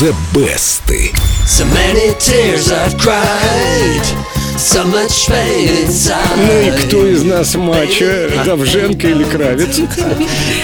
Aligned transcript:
The 0.00 0.16
Best. 0.32 0.88
So 1.46 1.66
many 1.66 2.14
tears 2.18 2.72
I've 2.72 2.96
cried. 2.96 4.00
So 4.70 4.84
much 4.84 5.28
pain 5.28 5.84
inside. 5.84 6.16
Ну 6.36 6.68
и 6.68 6.70
кто 6.70 7.04
из 7.04 7.24
нас 7.24 7.56
матча, 7.56 8.30
Давженко 8.46 9.08
или 9.08 9.24
Кравец? 9.24 9.80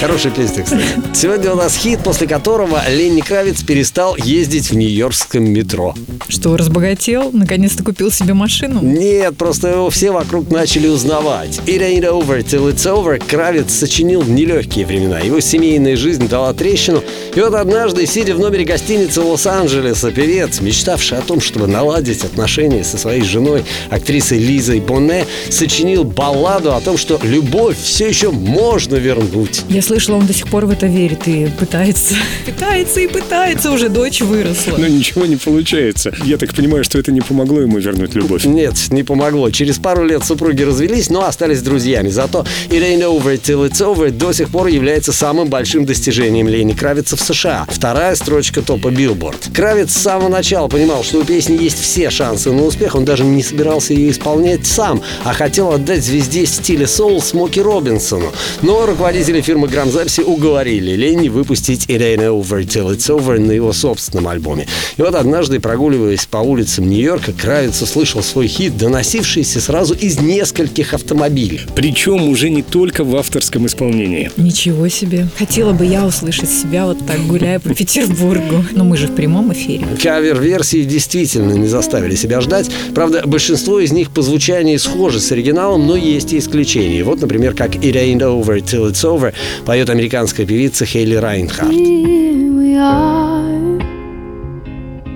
Хорошая 0.01 0.33
песня, 0.33 0.63
кстати. 0.63 0.85
Сегодня 1.13 1.51
у 1.51 1.57
нас 1.57 1.75
хит, 1.75 1.99
после 2.05 2.29
которого 2.29 2.81
Ленни 2.89 3.21
Кравец 3.21 3.65
перестал 3.65 4.15
ездить 4.17 4.71
в 4.71 4.77
нью-йоркском 4.77 5.43
метро. 5.43 5.93
Что, 6.29 6.57
разбогател? 6.57 7.31
Наконец-то 7.33 7.83
купил 7.83 8.13
себе 8.13 8.33
машину? 8.33 8.79
Нет, 8.81 9.37
просто 9.37 9.71
его 9.71 9.91
все 9.91 10.13
вокруг 10.13 10.53
начали 10.53 10.87
узнавать. 10.87 11.59
It 11.67 11.81
ain't 11.81 12.09
over 12.09 12.45
till 12.45 12.73
it's 12.73 12.87
over 12.87 13.19
Кравец 13.19 13.73
сочинил 13.73 14.21
в 14.21 14.31
нелегкие 14.31 14.87
времена. 14.87 15.19
Его 15.19 15.41
семейная 15.41 15.97
жизнь 15.97 16.29
дала 16.29 16.55
трещину. 16.55 17.03
И 17.35 17.41
вот 17.41 17.55
однажды, 17.55 18.07
сидя 18.07 18.37
в 18.37 18.39
номере 18.39 18.65
гостиницы 18.65 19.21
Лос-Анджелеса, 19.21 20.13
певец, 20.13 20.61
мечтавший 20.61 21.19
о 21.19 21.23
том, 21.23 21.41
чтобы 21.41 21.67
наладить 21.67 22.23
отношения 22.23 22.85
со 22.85 22.99
своей 22.99 23.23
женой, 23.23 23.65
актрисой 23.97 24.39
Лизой 24.39 24.81
Бонне, 24.81 25.27
сочинил 25.51 26.05
балладу 26.05 26.73
о 26.75 26.81
том, 26.81 26.97
что 26.97 27.19
любовь 27.23 27.77
все 27.79 28.09
еще 28.09 28.31
можно 28.31 28.97
вернуть. 28.97 29.63
Я 29.69 29.83
слышала, 29.83 30.17
он 30.17 30.27
до 30.27 30.33
сих 30.33 30.49
пор 30.49 30.67
в 30.67 30.71
это 30.71 30.87
верит 30.87 31.27
и 31.27 31.47
пытается. 31.59 32.15
Пытается 32.45 33.01
и 33.01 33.09
пытается, 33.09 33.71
уже 33.71 33.89
дочь 33.89 34.21
выросла. 34.21 34.77
Но 34.79 34.87
ничего 34.87 35.27
не 35.27 35.37
получается. 35.37 36.15
Я 36.25 36.37
так 36.37 36.55
понимаю, 36.55 36.85
что 36.85 36.99
это 36.99 37.13
не 37.13 37.21
помогло 37.21 37.61
ему 37.61 37.79
вернуть 37.79 38.15
любовь. 38.15 38.45
Нет, 38.45 38.75
не 38.91 39.03
помогло. 39.03 39.51
Через 39.51 39.79
пару 39.79 40.05
лет 40.05 40.25
супруги 40.25 40.63
развелись, 40.63 41.11
но 41.11 41.25
остались 41.25 41.63
друзьями. 41.63 42.09
Зато 42.09 42.45
It 42.69 42.81
Ain't 42.81 43.03
Over 43.03 43.41
Till 43.41 43.69
It's 43.69 43.81
Over 43.81 44.11
до 44.11 44.33
сих 44.33 44.51
пор 44.51 44.69
является 44.69 45.13
самым 45.13 45.49
большим 45.49 45.85
достижением 45.85 46.49
Лени 46.49 46.73
Кравица 46.73 47.17
в 47.17 47.21
США. 47.21 47.67
Вторая 47.69 48.15
строчка 48.15 48.63
топа 48.63 48.91
Билборд. 48.91 49.49
Кравец 49.55 49.93
с 49.93 50.03
самого 50.03 50.29
начала 50.29 50.69
понимал, 50.69 51.03
что 51.05 51.19
у 51.19 51.25
песни 51.25 51.63
есть 51.63 51.81
все 51.81 52.11
шансы 52.11 52.53
на 52.53 52.65
успех. 52.65 52.95
Он 52.95 53.05
даже 53.05 53.25
не 53.25 53.43
собирался 53.43 53.86
ее 53.91 54.11
исполнять 54.11 54.67
сам, 54.67 55.03
а 55.25 55.33
хотел 55.33 55.73
отдать 55.73 56.05
звезде 56.05 56.47
стиля 56.47 56.87
соул 56.87 57.21
Смоки 57.23 57.61
Робинсону. 57.61 58.33
Но 58.63 58.87
руководители 58.87 59.41
фирмы 59.41 59.69
грамзаписи 59.69 60.21
уговорили 60.21 60.93
Ленни 60.93 61.29
выпустить 61.29 61.87
It 61.87 62.01
Ain't 62.01 62.27
Over 62.27 62.65
Till 62.65 62.97
It's 62.97 63.09
Over 63.09 63.39
на 63.39 63.53
его 63.53 63.73
собственном 63.73 64.29
альбоме. 64.29 64.67
И 64.97 65.03
вот 65.03 65.15
однажды, 65.15 65.61
прогуливаясь 65.61 66.27
по 66.27 66.39
улицам 66.39 66.89
Нью-Йорка, 66.89 67.33
Кравец 67.33 67.81
услышал 67.83 68.23
свой 68.23 68.47
хит, 68.47 68.77
доносившийся 68.77 69.61
сразу 69.61 69.95
из 69.95 70.21
нескольких 70.21 70.95
автомобилей. 70.95 71.61
Причем 71.75 72.29
уже 72.29 72.51
не 72.51 72.63
только 72.63 73.05
в 73.05 73.15
авторском 73.17 73.67
исполнении. 73.67 74.31
Ничего 74.37 74.89
себе. 74.89 75.29
Хотела 75.39 75.73
бы 75.73 75.85
я 75.85 76.05
услышать 76.07 76.51
себя 76.51 76.87
вот 76.87 76.99
так, 77.07 77.21
гуляя 77.27 77.59
по 77.59 77.75
Петербургу. 77.75 78.65
Но 78.73 78.85
мы 78.85 78.97
же 78.97 79.09
в 79.09 79.15
прямом 79.15 79.53
эфире. 79.53 79.87
Кавер-версии 80.03 80.85
действительно 80.85 81.53
не 81.53 81.69
заставили 81.69 82.15
себя 82.15 82.41
ждать. 82.41 82.71
Правда, 82.95 83.23
большинство 83.27 83.76
из 83.81 83.93
них 83.93 84.11
по 84.11 84.23
звучанию 84.23 84.79
схожи 84.79 85.21
с 85.21 85.33
оригиналом, 85.33 85.87
но 85.87 85.97
есть 85.97 86.33
и 86.33 86.39
исключения. 86.39 87.03
Вот, 87.05 87.21
например, 87.21 87.55
как 87.55 87.77
«It 87.77 87.95
ain't 87.95 88.21
over 88.21 88.61
till 88.61 88.91
it's 88.91 89.05
over» 89.05 89.33
поет 89.65 89.91
американская 89.91 90.47
певица 90.47 90.85
Хейли 90.85 91.17
Райнхард. 91.17 91.73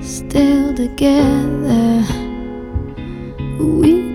Still 0.02 0.74
together. 0.74 2.04
We. 3.58 4.09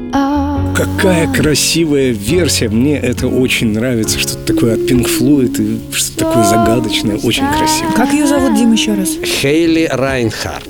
Какая 0.75 1.31
красивая 1.31 2.11
версия. 2.11 2.67
Мне 2.67 2.97
это 2.97 3.27
очень 3.27 3.69
нравится. 3.69 4.19
Что-то 4.19 4.53
такое 4.53 4.73
от 4.73 4.81
Pink 4.81 5.07
Floyd 5.07 5.55
и 5.61 5.93
что-то 5.93 6.25
такое 6.25 6.43
загадочное. 6.43 7.15
Очень 7.17 7.47
красиво. 7.57 7.91
Как 7.95 8.11
ее 8.11 8.27
зовут, 8.27 8.57
Дим, 8.57 8.73
еще 8.73 8.93
раз? 8.93 9.11
Хейли 9.23 9.87
Райнхард. 9.89 10.67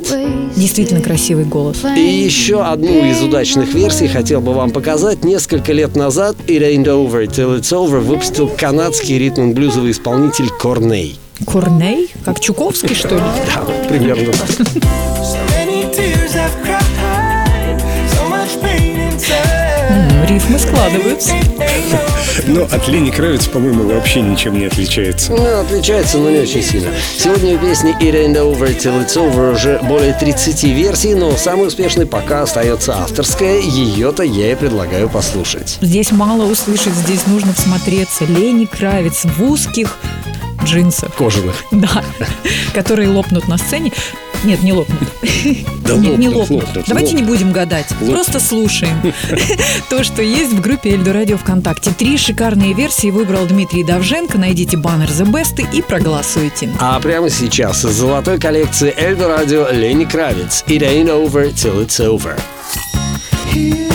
Действительно 0.56 1.02
красивый 1.02 1.46
голос. 1.46 1.78
И 1.98 2.00
еще 2.00 2.64
одну 2.64 3.04
из 3.04 3.20
удачных 3.24 3.74
версий 3.74 4.08
хотел 4.08 4.42
бы 4.42 4.54
вам 4.54 4.70
показать. 4.70 5.24
Несколько 5.24 5.74
лет 5.74 5.96
назад 5.96 6.36
It 6.46 6.62
Ain't 6.62 6.86
Over 6.86 7.26
Till 7.26 7.60
It's 7.60 7.72
Over 7.72 8.02
выпустил 8.02 8.48
канадский 8.48 9.18
ритм-блюзовый 9.18 9.90
исполнитель 9.90 10.50
Корней. 10.50 11.18
Корней? 11.48 12.12
Как 12.24 12.40
Чуковский, 12.40 12.94
что 12.94 13.16
ли? 13.16 13.22
Да, 13.22 13.64
примерно 13.90 14.32
так. 14.34 14.50
So 14.52 15.40
many 15.50 15.92
tears 15.92 16.36
I've 16.36 16.54
cried. 16.64 17.82
So 18.12 18.30
much 18.30 18.62
pain 18.62 19.12
inside. 19.12 19.55
Рифмы 20.26 20.58
складываются. 20.58 21.34
Но 22.48 22.64
от 22.64 22.88
Лени 22.88 23.12
Кравец, 23.12 23.46
по-моему, 23.46 23.84
вообще 23.84 24.22
ничем 24.22 24.58
не 24.58 24.66
отличается. 24.66 25.32
Ну, 25.32 25.62
отличается, 25.62 26.18
но 26.18 26.32
не 26.32 26.40
очень 26.40 26.64
сильно. 26.64 26.90
Сегодня 27.18 27.56
у 27.56 27.60
песни 27.60 27.96
It 28.02 28.14
Ain't 28.14 28.36
Over 28.36 28.76
Till 28.76 29.06
It's 29.06 29.16
Over 29.16 29.54
уже 29.54 29.80
более 29.84 30.14
30 30.14 30.64
версий, 30.64 31.14
но 31.14 31.32
самой 31.38 31.68
успешной 31.68 32.08
пока 32.08 32.42
остается 32.42 32.96
авторская. 32.98 33.60
Ее-то 33.60 34.24
я 34.24 34.52
и 34.52 34.56
предлагаю 34.56 35.10
послушать. 35.10 35.78
Здесь 35.82 36.12
мало 36.12 36.46
услышать, 36.46 36.94
здесь 36.94 37.28
нужно 37.28 37.54
всмотреться. 37.54 38.26
Лени 38.26 38.66
Кравец 38.66 39.26
в 39.26 39.44
узких 39.44 39.96
джинсах. 40.64 41.14
Кожаных. 41.14 41.64
Да, 41.72 42.04
которые 42.74 43.10
лопнут 43.10 43.48
на 43.48 43.58
сцене. 43.58 43.92
Нет, 44.46 44.62
не 44.62 44.74
лопнут. 44.74 45.00
Да 45.84 45.96
Нет, 45.96 46.18
не 46.20 46.30
лопнут, 46.30 46.50
лопнут. 46.52 46.68
лопнут, 46.68 46.86
Давайте 46.88 47.14
не 47.14 47.24
будем 47.24 47.52
гадать. 47.52 47.88
Просто 48.08 48.40
слушаем 48.40 49.02
то, 49.90 50.04
что 50.04 50.22
есть 50.22 50.54
в 50.54 50.62
группе 50.62 50.92
Эльдо 50.92 51.14
Радио 51.14 51.38
ВКонтакте. 51.38 51.92
Три 51.92 52.18
шикарные 52.18 52.74
версии 52.74 53.10
выбрал 53.10 53.46
Дмитрий 53.46 53.84
Давженко. 53.84 54.38
Найдите 54.38 54.78
баннер 54.78 55.10
The 55.10 55.26
Best 55.26 55.66
и 55.74 55.82
проголосуйте. 55.82 56.70
А 56.80 57.00
прямо 57.00 57.30
сейчас 57.30 57.86
из 57.86 57.94
золотой 57.94 58.40
коллекции 58.40 58.94
Эльдо 58.96 59.28
Радио 59.28 59.68
Лени 59.72 60.06
Кравец 60.06 60.64
It 60.68 60.82
Ain't 60.82 61.08
Over 61.08 61.52
Till 61.54 61.86
It's 61.86 62.00
Over. 62.00 62.40
Here 63.54 63.95